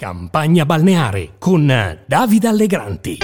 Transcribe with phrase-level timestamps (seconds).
[0.00, 1.66] Campagna balneare con
[2.06, 3.18] Davide Allegranti.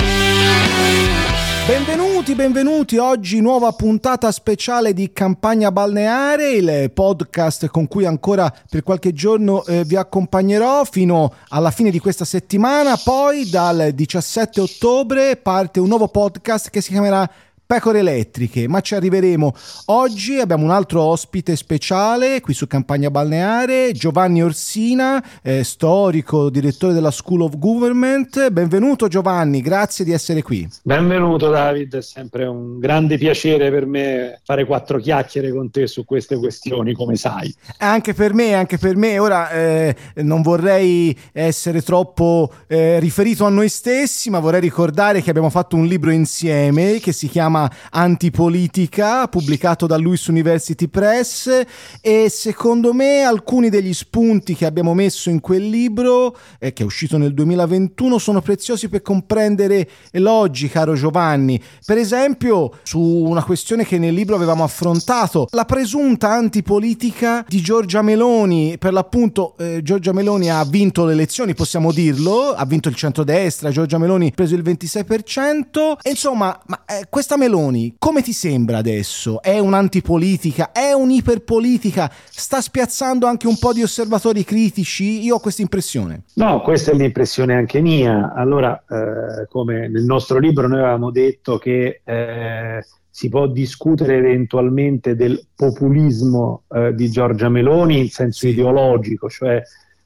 [1.68, 2.96] Benvenuti, benvenuti.
[2.96, 9.64] Oggi nuova puntata speciale di Campagna Balneare, il podcast con cui ancora per qualche giorno
[9.66, 12.96] eh, vi accompagnerò fino alla fine di questa settimana.
[12.96, 17.30] Poi dal 17 ottobre parte un nuovo podcast che si chiamerà
[17.66, 19.52] pecore elettriche, ma ci arriveremo.
[19.86, 26.92] Oggi abbiamo un altro ospite speciale qui su Campagna Balneare, Giovanni Orsina, eh, storico, direttore
[26.92, 28.50] della School of Government.
[28.50, 30.68] Benvenuto Giovanni, grazie di essere qui.
[30.82, 36.04] Benvenuto David, è sempre un grande piacere per me fare quattro chiacchiere con te su
[36.04, 37.54] queste questioni, come sai.
[37.78, 39.18] Anche per me, anche per me.
[39.18, 45.30] Ora eh, non vorrei essere troppo eh, riferito a noi stessi, ma vorrei ricordare che
[45.30, 51.62] abbiamo fatto un libro insieme che si chiama chiama Antipolitica, pubblicato da Luis University Press
[52.00, 56.86] e secondo me alcuni degli spunti che abbiamo messo in quel libro, eh, che è
[56.86, 61.62] uscito nel 2021, sono preziosi per comprendere l'oggi, caro Giovanni.
[61.84, 68.02] Per esempio, su una questione che nel libro avevamo affrontato, la presunta antipolitica di Giorgia
[68.02, 68.76] Meloni.
[68.78, 73.70] Per l'appunto, eh, Giorgia Meloni ha vinto le elezioni, possiamo dirlo, ha vinto il centrodestra,
[73.70, 75.98] Giorgia Meloni ha preso il 26%.
[76.02, 79.42] E insomma, ma, eh, questa Meloni, come ti sembra adesso?
[79.42, 80.72] È un'antipolitica?
[80.72, 82.10] È un'iperpolitica?
[82.10, 85.22] Sta spiazzando anche un po' di osservatori critici?
[85.22, 86.22] Io ho questa impressione.
[86.36, 88.32] No, questa è l'impressione anche mia.
[88.34, 95.14] Allora, eh, come nel nostro libro noi avevamo detto che eh, si può discutere eventualmente
[95.14, 99.62] del populismo eh, di Giorgia Meloni in senso ideologico, cioè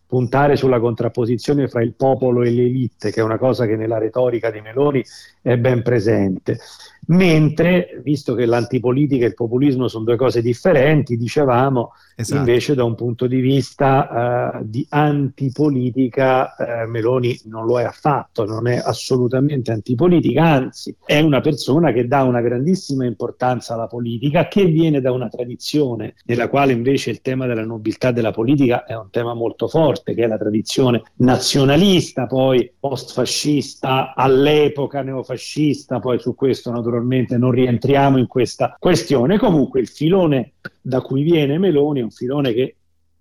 [0.08, 4.50] puntare sulla contrapposizione fra il popolo e l'elite, che è una cosa che nella retorica
[4.50, 5.05] di Meloni
[5.42, 6.58] è ben presente.
[7.11, 12.39] Mentre, visto che l'antipolitica e il populismo sono due cose differenti, dicevamo esatto.
[12.39, 18.45] invece da un punto di vista uh, di antipolitica uh, Meloni non lo è affatto,
[18.45, 24.47] non è assolutamente antipolitica, anzi è una persona che dà una grandissima importanza alla politica,
[24.47, 28.95] che viene da una tradizione nella quale invece il tema della nobiltà della politica è
[28.95, 36.35] un tema molto forte, che è la tradizione nazionalista, poi post-fascista, all'epoca neofascista, poi su
[36.35, 39.39] questo naturalmente naturalmente non rientriamo in questa questione.
[39.39, 42.75] Comunque il filone da cui viene Meloni è un filone che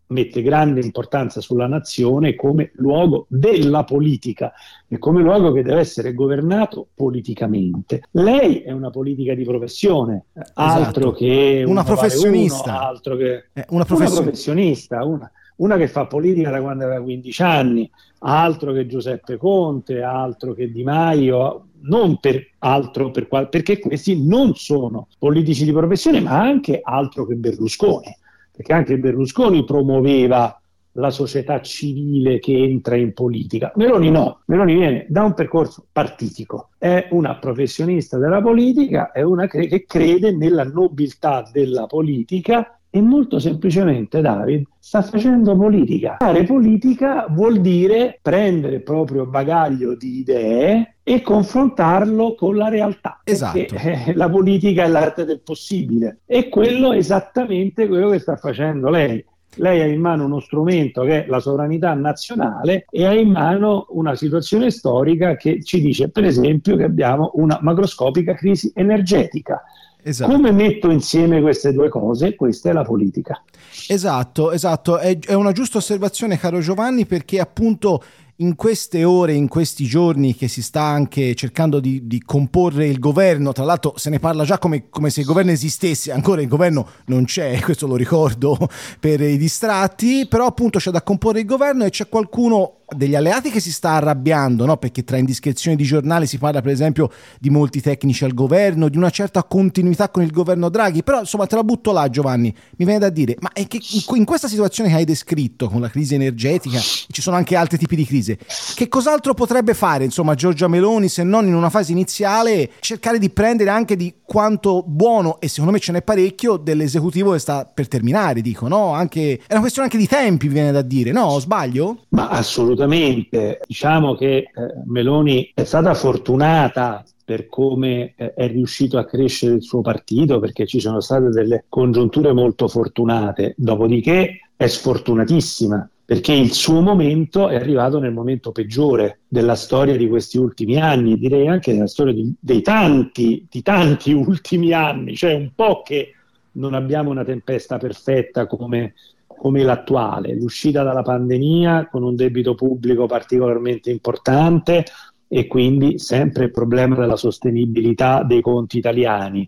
[0.10, 4.54] mette grande importanza sulla nazione come luogo della politica
[4.88, 8.04] e come luogo che deve essere governato politicamente.
[8.12, 10.52] Lei è una politica di professione, esatto.
[10.62, 15.88] altro che una professionista, uno, altro che eh, una, profession- una professionista, una, una che
[15.88, 21.68] fa politica da quando aveva 15 anni, altro che Giuseppe Conte, altro che Di Maio,
[21.82, 27.26] non per altro per qual- perché questi non sono politici di professione, ma anche altro
[27.26, 28.16] che Berlusconi,
[28.52, 30.60] perché anche Berlusconi promuoveva
[30.98, 33.72] la società civile che entra in politica.
[33.76, 39.48] Meloni no, Meloni viene da un percorso partitico, è una professionista della politica, è una
[39.48, 46.16] che crede nella nobiltà della politica e molto semplicemente David sta facendo politica.
[46.20, 53.22] Fare politica vuol dire prendere il proprio bagaglio di idee e confrontarlo con la realtà.
[53.24, 53.58] Esatto.
[53.58, 58.36] Perché, eh, la politica è l'arte del possibile e quello è esattamente quello che sta
[58.36, 59.24] facendo lei.
[59.60, 63.88] Lei ha in mano uno strumento che è la sovranità nazionale e ha in mano
[63.90, 69.64] una situazione storica che ci dice, per esempio, che abbiamo una macroscopica crisi energetica
[70.04, 70.32] Esatto.
[70.32, 72.36] Come metto insieme queste due cose?
[72.36, 73.44] Questa è la politica.
[73.88, 74.98] Esatto, esatto.
[74.98, 78.02] È, è una giusta osservazione, caro Giovanni, perché appunto
[78.40, 83.00] in queste ore, in questi giorni che si sta anche cercando di, di comporre il
[83.00, 86.48] governo, tra l'altro se ne parla già come, come, se il governo esistesse, ancora il
[86.48, 88.58] governo non c'è, questo lo ricordo
[89.00, 93.50] per i distratti, però appunto c'è da comporre il governo e c'è qualcuno degli alleati
[93.50, 94.78] che si sta arrabbiando, no?
[94.78, 98.96] perché tra indiscrezioni di giornale si parla per esempio di molti tecnici al governo, di
[98.96, 102.86] una certa continuità con il governo Draghi, però insomma te la butto là Giovanni, mi
[102.86, 103.80] viene da dire, ma è che
[104.16, 107.98] in questa situazione che hai descritto, con la crisi energetica, ci sono anche altri tipi
[107.98, 108.38] di crisi,
[108.76, 113.30] che cos'altro potrebbe fare insomma Giorgia Meloni se non in una fase iniziale cercare di
[113.30, 117.90] prendere anche di quanto buono, e secondo me ce n'è parecchio, dell'esecutivo che sta per
[117.90, 118.94] terminare, dico, no?
[118.94, 121.38] Anche, è una questione anche di tempi, mi viene da dire, no?
[121.40, 122.04] Sbaglio?
[122.10, 123.60] Ma assolutamente assolutamente.
[123.66, 124.50] Diciamo che eh,
[124.86, 130.66] Meloni è stata fortunata per come eh, è riuscito a crescere il suo partito, perché
[130.66, 137.56] ci sono state delle congiunture molto fortunate, dopodiché è sfortunatissima perché il suo momento è
[137.56, 142.34] arrivato nel momento peggiore della storia di questi ultimi anni, direi anche della storia di,
[142.40, 146.14] dei tanti, di tanti ultimi anni, cioè un po' che
[146.54, 148.94] non abbiamo una tempesta perfetta come
[149.38, 154.84] come l'attuale, l'uscita dalla pandemia con un debito pubblico particolarmente importante
[155.28, 159.48] e quindi sempre il problema della sostenibilità dei conti italiani,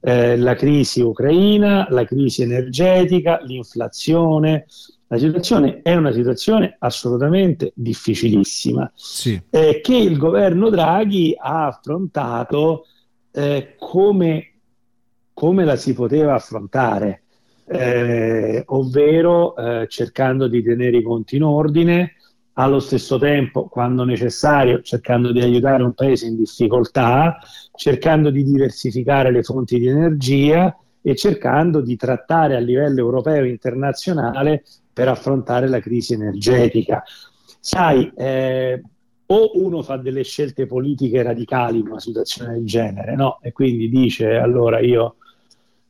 [0.00, 4.66] eh, la crisi ucraina, la crisi energetica, l'inflazione.
[5.10, 9.40] La situazione è una situazione assolutamente difficilissima sì.
[9.48, 12.84] eh, che il governo Draghi ha affrontato
[13.30, 14.52] eh, come,
[15.32, 17.22] come la si poteva affrontare
[17.68, 22.14] eh, ovvero eh, cercando di tenere i conti in ordine,
[22.54, 27.38] allo stesso tempo, quando necessario, cercando di aiutare un paese in difficoltà,
[27.74, 33.50] cercando di diversificare le fonti di energia e cercando di trattare a livello europeo e
[33.50, 37.04] internazionale per affrontare la crisi energetica.
[37.60, 38.82] Sai, eh,
[39.30, 43.38] o uno fa delle scelte politiche radicali in una situazione del genere, no?
[43.40, 45.16] E quindi dice allora io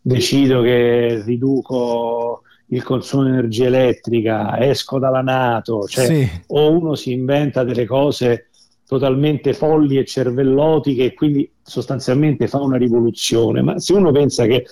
[0.01, 6.29] decido che riduco il consumo di energia elettrica, esco dalla Nato, cioè, sì.
[6.49, 8.49] o uno si inventa delle cose
[8.87, 14.67] totalmente folli e cervellotiche e quindi sostanzialmente fa una rivoluzione, ma se uno pensa che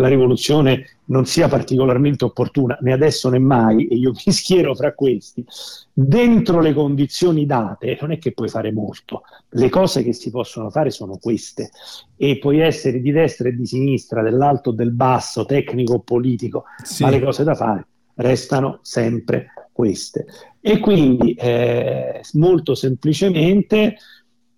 [0.00, 4.94] la rivoluzione non sia particolarmente opportuna né adesso né mai, e io mi schiero fra
[4.94, 5.44] questi,
[5.92, 10.70] dentro le condizioni date non è che puoi fare molto, le cose che si possono
[10.70, 11.70] fare sono queste
[12.16, 16.64] e puoi essere di destra e di sinistra, dell'alto o del basso, tecnico o politico,
[16.82, 17.02] sì.
[17.02, 17.86] ma le cose da fare
[18.16, 20.26] restano sempre queste.
[20.60, 23.96] E quindi eh, molto semplicemente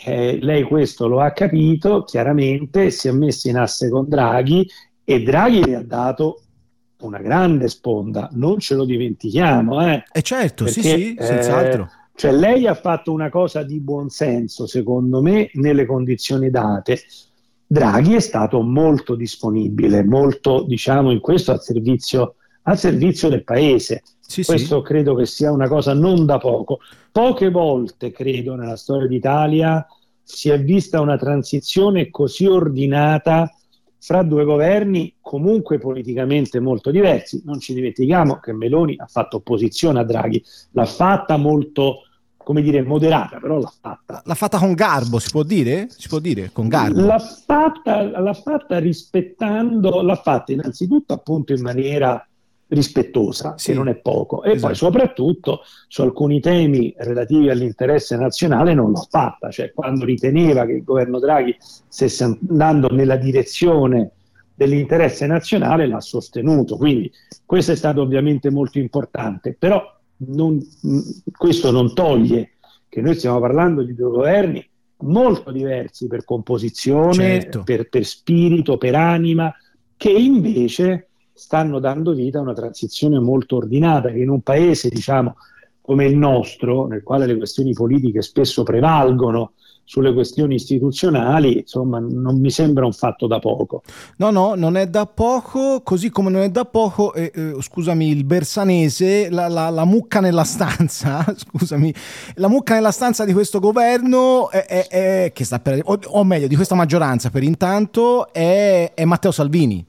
[0.04, 4.66] eh, lei questo lo ha capito, chiaramente si è messo in asse con Draghi
[5.04, 6.42] e Draghi le ha dato
[7.02, 9.84] una grande sponda, non ce lo dimentichiamo.
[9.86, 11.82] Eh, eh certo, Perché, sì, sì, senz'altro.
[11.82, 17.00] Eh, cioè lei ha fatto una cosa di buon senso, secondo me, nelle condizioni date.
[17.66, 24.02] Draghi è stato molto disponibile, molto, diciamo, in questo al servizio, al servizio del paese.
[24.20, 24.86] Sì, questo sì.
[24.86, 26.80] credo che sia una cosa non da poco.
[27.10, 29.86] Poche volte, credo, nella storia d'Italia
[30.22, 33.50] si è vista una transizione così ordinata
[34.02, 37.40] fra due governi comunque politicamente molto diversi.
[37.44, 42.06] Non ci dimentichiamo che Meloni ha fatto opposizione a Draghi, l'ha fatta molto,
[42.36, 44.20] come dire, moderata, però l'ha fatta.
[44.24, 45.86] L'ha fatta con garbo, si può dire?
[45.88, 47.00] Si può dire, con garbo.
[47.00, 52.26] L'ha fatta, l'ha fatta rispettando, l'ha fatta innanzitutto appunto in maniera
[52.72, 53.70] rispettosa, sì.
[53.70, 54.66] che non è poco, e esatto.
[54.66, 60.72] poi soprattutto su alcuni temi relativi all'interesse nazionale non l'ha fatta, cioè quando riteneva che
[60.72, 64.12] il governo Draghi stesse andando nella direzione
[64.54, 67.10] dell'interesse nazionale l'ha sostenuto, quindi
[67.44, 69.82] questo è stato ovviamente molto importante, però
[70.28, 70.58] non,
[71.36, 72.52] questo non toglie
[72.88, 74.66] che noi stiamo parlando di due governi
[75.02, 77.62] molto diversi per composizione, certo.
[77.64, 79.52] per, per spirito, per anima,
[79.96, 85.36] che invece stanno dando vita a una transizione molto ordinata che in un paese, diciamo,
[85.80, 89.52] come il nostro, nel quale le questioni politiche spesso prevalgono
[89.84, 93.82] sulle questioni istituzionali, insomma, non mi sembra un fatto da poco.
[94.16, 98.08] No, no, non è da poco, così come non è da poco, eh, eh, scusami,
[98.08, 101.92] il bersanese, la, la, la, mucca nella stanza, scusami,
[102.36, 106.56] la mucca nella stanza di questo governo, è, è, è, per, o, o, meglio, di
[106.56, 109.84] questa maggioranza per intanto, è Matteo Salvini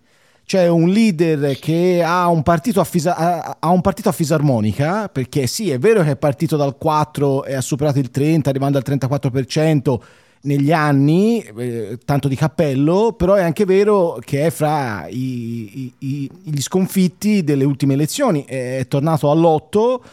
[0.45, 2.43] c'è un leader che ha un,
[2.83, 7.45] fisa- ha un partito a fisarmonica, perché sì, è vero che è partito dal 4
[7.45, 9.99] e ha superato il 30, arrivando al 34%
[10.43, 15.93] negli anni, eh, tanto di cappello, però è anche vero che è fra i, i,
[15.99, 20.03] i, gli sconfitti delle ultime elezioni, è tornato all'otto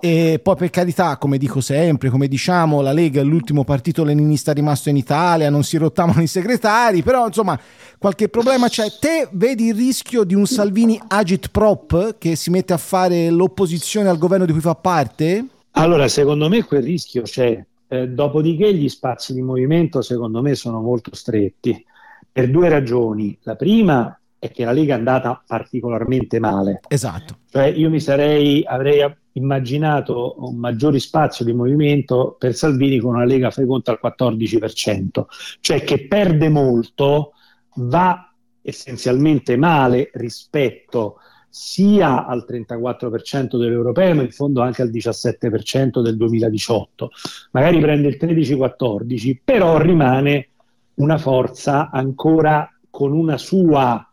[0.00, 4.52] e poi per carità, come dico sempre, come diciamo, la Lega è l'ultimo partito leninista
[4.52, 7.58] rimasto in Italia, non si rottavano i segretari, però insomma
[7.98, 8.86] qualche problema c'è.
[8.98, 14.18] Te vedi il rischio di un Salvini agitprop che si mette a fare l'opposizione al
[14.18, 15.44] governo di cui fa parte?
[15.72, 17.64] Allora, secondo me quel rischio c'è.
[17.90, 21.84] Eh, dopodiché gli spazi di movimento secondo me sono molto stretti
[22.30, 23.36] per due ragioni.
[23.42, 26.80] La prima è che la Lega è andata particolarmente male.
[26.88, 27.38] Esatto.
[27.50, 29.02] Cioè io mi sarei, avrei
[29.38, 35.24] immaginato un maggiore spazio di movimento per Salvini con una Lega fai conto al 14%,
[35.60, 37.32] cioè che perde molto,
[37.76, 41.16] va essenzialmente male rispetto
[41.48, 47.10] sia al 34% dell'europeo, ma in fondo anche al 17% del 2018.
[47.52, 50.48] Magari prende il 13-14, però rimane
[50.94, 54.08] una forza ancora con una sua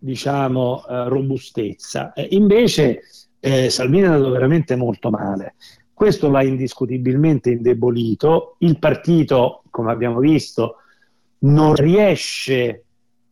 [0.00, 2.12] diciamo, eh, robustezza.
[2.30, 3.02] Invece
[3.40, 5.54] eh, Salvini è andato veramente molto male.
[5.92, 8.56] Questo l'ha indiscutibilmente indebolito.
[8.58, 10.76] Il partito, come abbiamo visto,
[11.40, 12.84] non riesce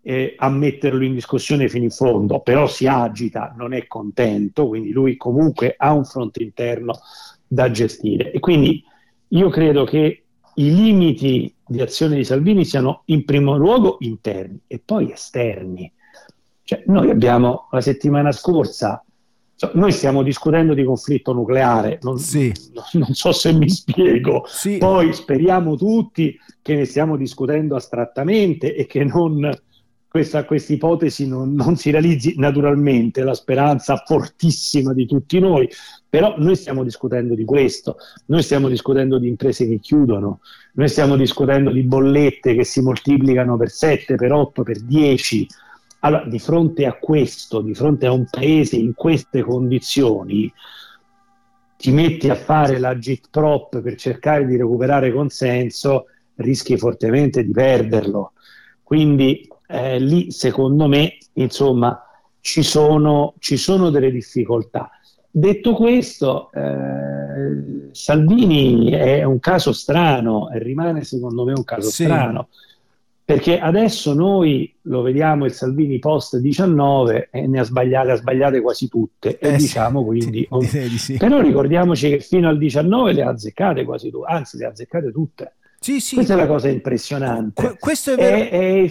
[0.03, 4.91] eh, a metterlo in discussione fino in fondo, però si agita, non è contento, quindi
[4.91, 6.99] lui comunque ha un fronte interno
[7.47, 8.33] da gestire.
[8.33, 8.83] E quindi
[9.29, 10.25] io credo che
[10.55, 15.91] i limiti di azione di Salvini siano in primo luogo interni e poi esterni.
[16.63, 19.03] Cioè, noi abbiamo la settimana scorsa,
[19.73, 22.53] noi stiamo discutendo di conflitto nucleare, non, sì.
[22.93, 24.79] non so se mi spiego, sì.
[24.79, 29.51] poi speriamo tutti che ne stiamo discutendo astrattamente e che non
[30.09, 35.69] questa ipotesi non, non, si realizzi naturalmente, la speranza fortissima di tutti noi,
[36.09, 37.97] però noi stiamo discutendo di questo,
[38.27, 40.41] noi stiamo discutendo di imprese che chiudono,
[40.73, 45.47] noi stiamo discutendo di bollette che si moltiplicano per 7, per 8, per 10.
[46.01, 50.53] Allora, di fronte a questo, di fronte a un paese in queste condizioni,
[51.77, 57.53] ti metti a fare la JIT prop per cercare di recuperare consenso, rischi fortemente di
[57.53, 58.33] perderlo.
[58.83, 62.03] Quindi eh, lì secondo me insomma
[62.41, 64.91] ci sono, ci sono delle difficoltà.
[65.31, 72.05] Detto questo, eh, Salvini è un caso strano rimane secondo me un caso sì.
[72.05, 72.49] strano
[73.29, 78.63] perché adesso noi lo vediamo il Salvini post 19 e ne ha sbagliate, ha sbagliate
[78.63, 81.19] quasi tutte e eh diciamo sì, quindi oh, sì.
[81.19, 85.13] però ricordiamoci che fino al 19 le ha azzeccate quasi tutte anzi le ha azzeccate
[85.13, 86.15] tutte sì, sì.
[86.15, 88.89] questa è la cosa impressionante Qu- questo è vero è, è,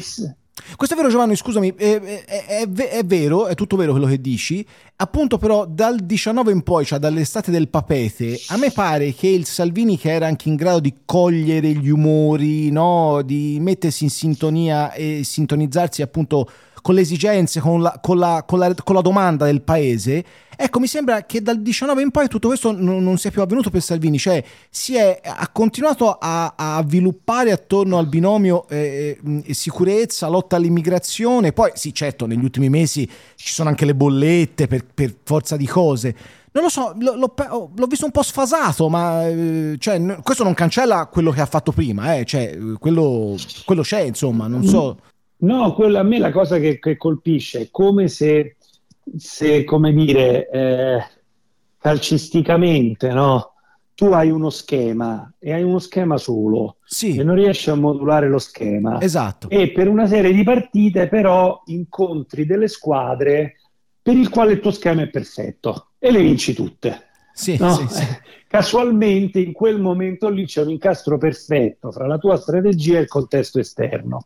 [0.76, 4.66] questo è vero Giovanni, scusami, è, è, è, vero, è tutto vero quello che dici,
[4.98, 9.46] appunto però dal 19 in poi, cioè dall'estate del papete, a me pare che il
[9.46, 13.22] Salvini che era anche in grado di cogliere gli umori, no?
[13.24, 16.50] di mettersi in sintonia e sintonizzarsi appunto
[16.82, 20.24] con le esigenze, con la, con la, con la, con la domanda del paese,
[20.58, 23.70] ecco mi sembra che dal 19 in poi tutto questo non, non sia più avvenuto
[23.70, 29.54] per Salvini, cioè si è, ha continuato a, a sviluppare attorno al binomio eh, eh,
[29.54, 34.84] sicurezza, lotta all'immigrazione, poi sì certo negli ultimi mesi ci sono anche le bollette per,
[34.94, 36.16] per forza di cose,
[36.58, 40.56] non lo so, l'ho, l'ho, l'ho, visto un po' sfasato, ma eh, cioè, questo non
[40.56, 44.98] cancella quello che ha fatto prima, eh, cioè, quello, quello, c'è, insomma, non so.
[45.40, 48.56] No, quello, a me la cosa che, che colpisce è come se,
[49.16, 51.04] se come dire, eh,
[51.78, 53.54] calcisticamente, no?
[53.98, 57.18] tu hai uno schema e hai uno schema solo sì.
[57.18, 59.02] e non riesci a modulare lo schema.
[59.02, 59.50] Esatto.
[59.50, 63.56] E per una serie di partite però incontri delle squadre
[64.00, 67.06] per il quale il tuo schema è perfetto e le vinci tutte.
[67.34, 67.74] Sì, no?
[67.74, 68.06] sì, sì.
[68.48, 73.08] Casualmente in quel momento lì c'è un incastro perfetto fra la tua strategia e il
[73.08, 74.26] contesto esterno.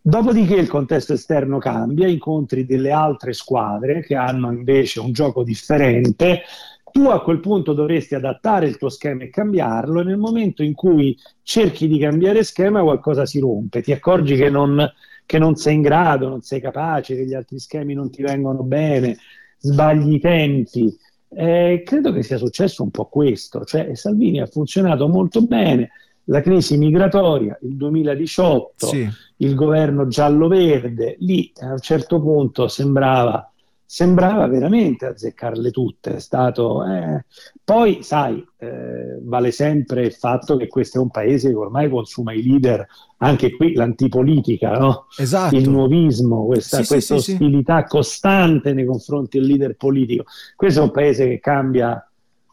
[0.00, 6.42] Dopodiché il contesto esterno cambia, incontri delle altre squadre che hanno invece un gioco differente,
[6.90, 10.74] tu a quel punto dovresti adattare il tuo schema e cambiarlo e nel momento in
[10.74, 14.90] cui cerchi di cambiare schema qualcosa si rompe, ti accorgi che non,
[15.26, 18.62] che non sei in grado, non sei capace, che gli altri schemi non ti vengono
[18.62, 19.18] bene,
[19.58, 20.96] sbagli i tempi.
[21.30, 25.90] Eh, credo che sia successo un po' questo, cioè Salvini ha funzionato molto bene,
[26.28, 29.08] la crisi migratoria, il 2018, sì.
[29.36, 33.50] il governo giallo-verde, lì a un certo punto sembrava,
[33.84, 36.16] sembrava veramente azzeccarle tutte.
[36.16, 37.24] È stato, eh.
[37.64, 42.34] Poi, sai, eh, vale sempre il fatto che questo è un paese che ormai consuma
[42.34, 42.86] i leader,
[43.18, 45.06] anche qui l'antipolitica, no?
[45.16, 45.56] esatto.
[45.56, 50.24] il nuovismo, questa, sì, questa sì, ostilità costante nei confronti del leader politico.
[50.54, 52.02] Questo è un paese che cambia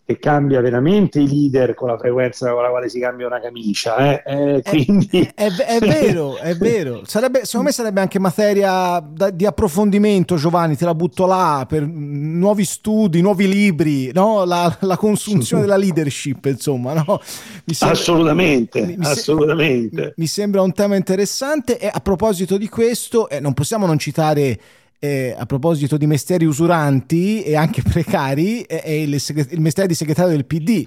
[0.06, 3.98] che cambia veramente i leader con la frequenza con la quale si cambia una camicia.
[3.98, 4.24] Eh?
[4.26, 5.32] Eh, quindi...
[5.34, 7.02] è, è, è, vero, è vero.
[7.06, 11.88] Sarebbe, secondo me sarebbe anche materia da, di approfondimento, Giovanni, te la butto là, per
[11.88, 14.46] nuovi studi, nuovi libri, no?
[14.46, 16.94] la, la, consunzione della leadership, insomma.
[16.94, 17.20] No?
[17.66, 20.02] Sembra, assolutamente, mi, assolutamente.
[20.02, 23.98] Mi, mi, sembra un tema interessante e a proposito di questo, eh, non possiamo non
[23.98, 24.60] citare
[25.00, 30.32] eh, a proposito di mestieri usuranti e anche precari, è, il, il, mestiere di segretario
[30.32, 30.86] del PD.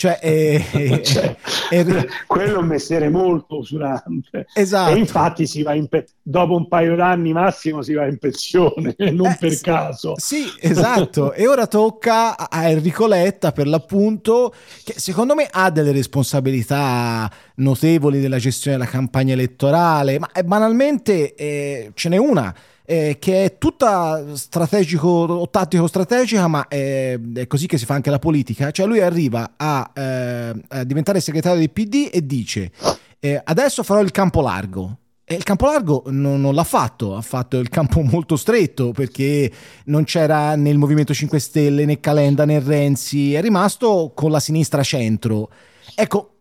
[0.00, 1.36] Cioè, è, cioè,
[1.68, 1.84] è,
[2.26, 4.46] quello è un mestiere molto usurante.
[4.54, 4.94] Esatto.
[4.94, 8.94] E infatti si va in pe- dopo un paio d'anni massimo si va in pensione,
[9.12, 10.14] non eh, per sì, caso.
[10.16, 11.34] Sì, esatto.
[11.34, 14.54] e ora tocca a Enrico Letta, per l'appunto,
[14.84, 21.34] che secondo me ha delle responsabilità notevoli della gestione della campagna elettorale, ma eh, banalmente
[21.34, 22.54] eh, ce n'è una
[22.90, 27.94] eh, che è tutta strategico o tattico strategica, ma è, è, così che si fa
[27.94, 28.72] anche la politica.
[28.72, 32.72] Cioè lui arriva a, eh, a diventare segretario del PD e dice
[33.20, 34.96] eh, adesso farò il campo largo.
[35.24, 39.48] E il campo largo non, non, l'ha fatto, ha fatto il campo molto stretto perché
[39.84, 44.82] non c'era nel Movimento 5 Stelle né Calenda né Renzi, è rimasto con la sinistra
[44.82, 45.48] centro.
[45.94, 46.38] Ecco,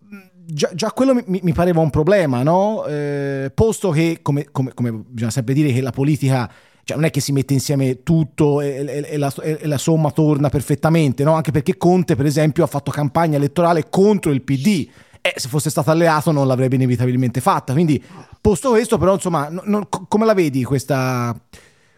[0.51, 2.85] già, già, quello mi, mi, pareva un problema, no?
[2.85, 6.51] Eh, posto che, come, come, come, bisogna sempre dire, che la politica
[6.83, 10.09] cioè non è che si mette insieme tutto e, e, e, la, e la, somma
[10.09, 11.33] torna perfettamente, no?
[11.33, 14.89] Anche perché Conte, per esempio, ha fatto campagna elettorale contro il PD.
[15.21, 17.73] E se fosse stato alleato non l'avrebbe inevitabilmente fatta.
[17.73, 18.03] Quindi,
[18.41, 21.39] posto questo, però, insomma, no, no, come la vedi questa,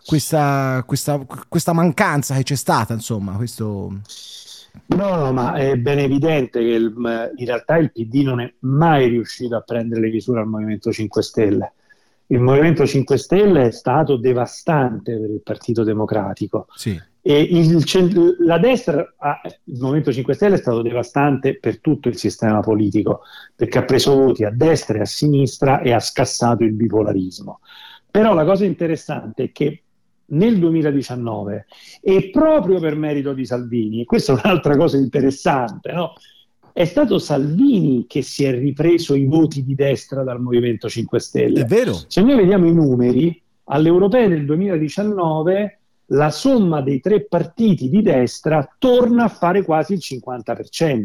[0.05, 4.00] questa, questa, questa mancanza che c'è stata, insomma, questo...
[4.87, 6.93] No, no, ma è ben evidente che il,
[7.35, 11.21] in realtà il PD non è mai riuscito a prendere le misure al Movimento 5
[11.21, 11.73] Stelle.
[12.27, 16.67] Il Movimento 5 Stelle è stato devastante per il Partito Democratico.
[16.75, 16.99] Sì.
[17.23, 17.83] E il,
[18.39, 19.13] la destra,
[19.65, 23.21] il Movimento 5 Stelle è stato devastante per tutto il sistema politico,
[23.55, 27.59] perché ha preso voti a destra e a sinistra e ha scassato il bipolarismo.
[28.09, 29.83] Però la cosa interessante è che
[30.31, 31.65] nel 2019
[32.01, 36.13] e proprio per merito di Salvini, e questa è un'altra cosa interessante, no?
[36.73, 41.61] è stato Salvini che si è ripreso i voti di destra dal Movimento 5 Stelle.
[41.61, 41.93] È vero.
[42.07, 45.79] Se noi vediamo i numeri, alle europee del 2019
[46.11, 51.03] la somma dei tre partiti di destra torna a fare quasi il 50%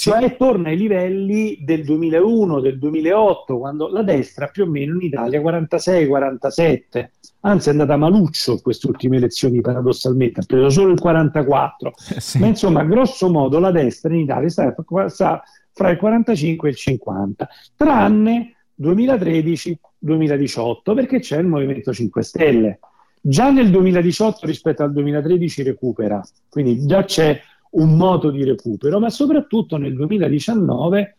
[0.00, 5.02] cioè torna ai livelli del 2001, del 2008, quando la destra più o meno in
[5.02, 7.08] Italia 46-47,
[7.40, 12.20] anzi è andata maluccio in queste ultime elezioni paradossalmente, ha preso solo il 44, eh
[12.20, 12.38] sì.
[12.38, 14.74] ma insomma grosso modo la destra in Italia sta,
[15.08, 22.78] sta fra il 45 e il 50, tranne 2013-2018 perché c'è il Movimento 5 Stelle.
[23.20, 27.38] Già nel 2018 rispetto al 2013 recupera, quindi già c'è
[27.70, 31.16] un modo di recupero, ma soprattutto nel 2019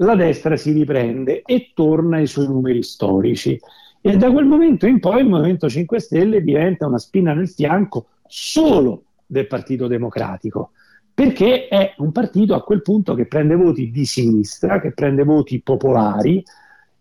[0.00, 3.58] la destra si riprende e torna ai suoi numeri storici.
[4.00, 8.08] E da quel momento in poi il Movimento 5 Stelle diventa una spina nel fianco
[8.26, 10.72] solo del Partito Democratico,
[11.12, 15.60] perché è un partito a quel punto che prende voti di sinistra, che prende voti
[15.60, 16.44] popolari,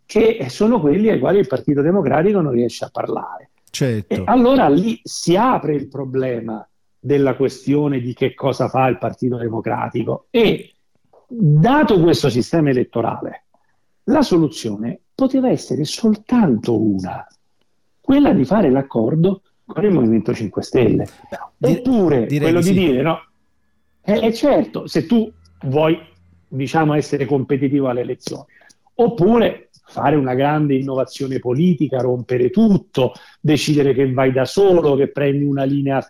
[0.05, 3.49] che sono quelli ai quali il Partito Democratico non riesce a parlare.
[3.69, 4.13] Certo.
[4.13, 6.65] E allora lì si apre il problema
[7.05, 10.73] della questione di che cosa fa il Partito Democratico e
[11.27, 13.43] dato questo sistema elettorale,
[14.05, 17.23] la soluzione poteva essere soltanto una,
[18.01, 21.07] quella di fare l'accordo con il Movimento 5 Stelle.
[21.59, 23.19] Oppure Dire, quello di, di dire no,
[24.01, 25.31] è certo, se tu
[25.65, 25.99] vuoi
[26.47, 28.45] diciamo essere competitivo alle elezioni,
[28.95, 35.43] oppure fare una grande innovazione politica, rompere tutto, decidere che vai da solo, che prendi
[35.43, 36.03] una linea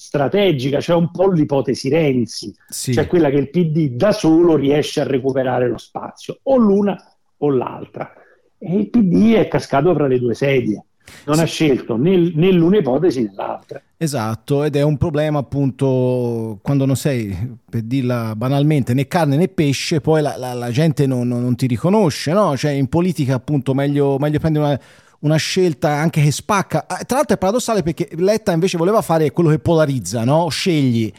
[0.00, 2.94] strategica, c'è cioè un po' l'ipotesi Renzi, sì.
[2.94, 6.96] cioè quella che il PD da solo riesce a recuperare lo spazio, o l'una
[7.36, 8.10] o l'altra.
[8.58, 10.82] E il PD è cascato fra le due sedie,
[11.26, 11.42] non sì.
[11.42, 13.82] ha scelto né, né l'una ipotesi né l'altra.
[13.98, 19.48] Esatto, ed è un problema appunto quando non sei, per dirla banalmente, né carne né
[19.48, 22.56] pesce, poi la, la, la gente non, non, non, ti riconosce, no?
[22.56, 24.80] Cioè in politica appunto meglio, meglio prendere una
[25.20, 26.86] una scelta anche che spacca.
[26.86, 30.48] Ah, tra l'altro è paradossale perché Letta invece voleva fare quello che polarizza, no?
[30.48, 31.12] Scegli.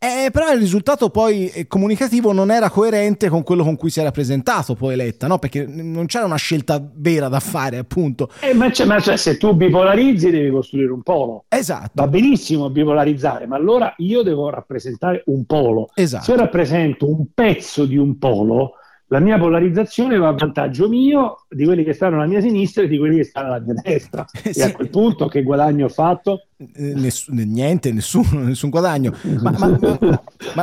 [0.00, 3.98] Eh, però il risultato poi eh, comunicativo non era coerente con quello con cui si
[3.98, 5.40] era presentato poi Letta, no?
[5.40, 8.30] Perché non c'era una scelta vera da fare, appunto.
[8.38, 11.46] Eh, ma, ma cioè, se tu bipolarizzi devi costruire un polo.
[11.48, 11.90] Esatto.
[11.94, 15.90] Va benissimo bipolarizzare, ma allora io devo rappresentare un polo.
[15.94, 16.24] Esatto.
[16.24, 18.74] Se rappresento un pezzo di un polo,
[19.10, 22.88] la mia polarizzazione va a vantaggio mio, di quelli che stanno alla mia sinistra e
[22.88, 24.26] di quelli che stanno alla mia destra.
[24.48, 24.60] Eh, sì.
[24.60, 26.46] E a quel punto che guadagno ho fatto?
[26.56, 29.14] Eh, ness- niente, nessuno, nessun guadagno.
[29.40, 29.78] Ma, ma,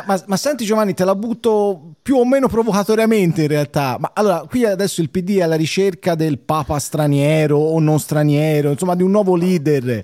[0.06, 3.98] ma, ma, senti Giovanni, te la butto più o meno provocatoriamente in realtà.
[4.00, 8.72] Ma allora, qui adesso il PD è alla ricerca del papa straniero o non straniero,
[8.72, 10.04] insomma di un nuovo leader.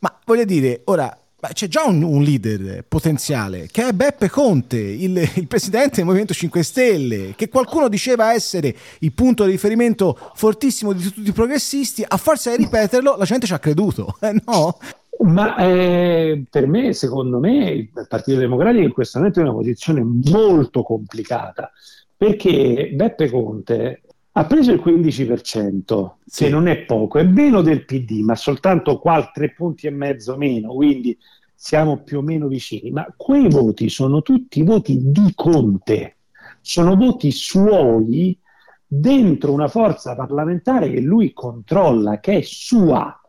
[0.00, 1.19] Ma voglio dire, ora
[1.52, 6.34] c'è già un, un, leader potenziale che è Beppe Conte, il, il, presidente del Movimento
[6.34, 12.04] 5 Stelle, che qualcuno diceva essere il punto di riferimento fortissimo di tutti i progressisti.
[12.06, 14.78] A forza di ripeterlo, la gente ci ha creduto, eh, no?
[15.20, 20.02] Ma eh, per me, secondo me, il Partito Democratico in questo momento è una posizione
[20.02, 21.70] molto complicata
[22.16, 26.44] perché Beppe Conte ha preso il 15%, sì.
[26.44, 30.36] che non è poco, è meno del PD, ma soltanto qua tre punti e mezzo
[30.36, 31.16] meno, quindi
[31.54, 32.90] siamo più o meno vicini.
[32.90, 36.18] Ma quei voti sono tutti voti di Conte,
[36.60, 38.38] sono voti suoi
[38.86, 43.20] dentro una forza parlamentare che lui controlla, che è sua,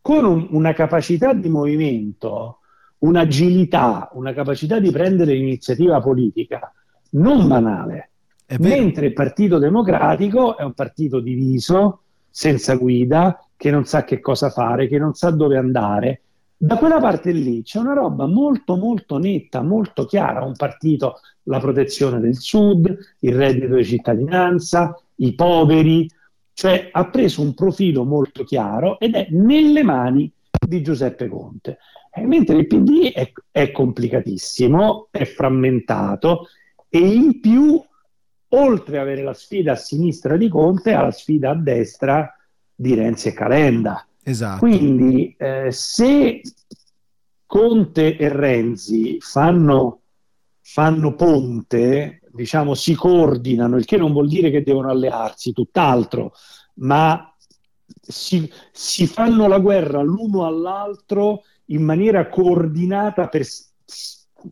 [0.00, 2.60] con un, una capacità di movimento,
[2.98, 6.70] un'agilità, una capacità di prendere l'iniziativa politica
[7.10, 8.10] non banale
[8.58, 14.50] Mentre il Partito Democratico è un partito diviso, senza guida, che non sa che cosa
[14.50, 16.20] fare, che non sa dove andare.
[16.56, 21.58] Da quella parte lì c'è una roba molto molto netta, molto chiara, un partito la
[21.58, 26.08] protezione del Sud, il reddito di cittadinanza, i poveri,
[26.52, 30.30] cioè ha preso un profilo molto chiaro ed è nelle mani
[30.66, 31.78] di Giuseppe Conte.
[32.14, 36.48] E mentre il PD è, è complicatissimo, è frammentato
[36.88, 37.82] e in più,
[38.56, 42.34] oltre ad avere la sfida a sinistra di Conte, ha la sfida a destra
[42.74, 44.06] di Renzi e Calenda.
[44.22, 44.58] Esatto.
[44.58, 46.40] Quindi eh, se
[47.46, 50.00] Conte e Renzi fanno,
[50.60, 56.32] fanno ponte, diciamo si coordinano, il che non vuol dire che devono allearsi, tutt'altro,
[56.74, 57.32] ma
[58.00, 63.44] si, si fanno la guerra l'uno all'altro in maniera coordinata per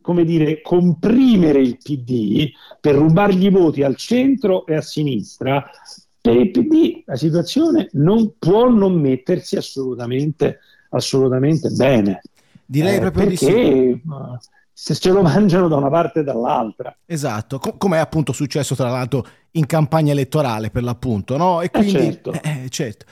[0.01, 5.65] come dire, comprimere il PD per rubargli voti al centro e a sinistra,
[6.21, 12.23] per il PD la situazione non può non mettersi assolutamente, assolutamente bene.
[12.65, 14.03] Direi eh, proprio perché, di sì.
[14.73, 16.97] Se ce lo mangiano da una parte e dall'altra.
[17.05, 21.61] Esatto, Com- come è appunto successo tra l'altro in campagna elettorale per l'appunto, no?
[21.61, 22.33] E quindi, eh certo.
[22.33, 23.05] Eh, certo.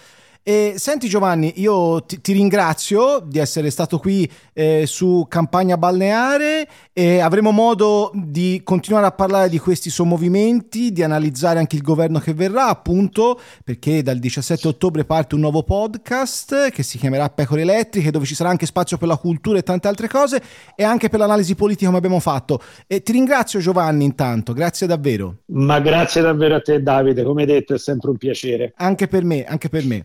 [0.44, 6.66] E senti Giovanni, io ti, ti, ringrazio di essere stato qui eh, su Campagna Balneare
[6.92, 12.18] e avremo modo di continuare a parlare di questi sommovimenti, di analizzare anche il governo
[12.18, 17.61] che verrà, appunto, perché dal 17 ottobre parte un nuovo podcast che si chiamerà Pecore
[17.61, 20.42] Elettriche, dove ci sarà anche spazio per la cultura e tante altre cose
[20.74, 22.61] e anche per l'analisi politica come abbiamo fatto.
[22.88, 25.42] E ti ringrazio Giovanni intanto, grazie davvero.
[25.52, 28.72] Ma grazie davvero a te Davide, come detto è sempre un piacere.
[28.78, 30.00] Anche per me, anche per me.